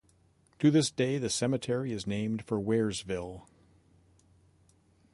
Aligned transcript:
To 0.57 0.71
this 0.71 0.89
day 0.89 1.19
the 1.19 1.29
cemetery 1.29 1.91
is 1.91 2.07
named 2.07 2.43
for 2.47 2.59
Waresville. 2.59 3.43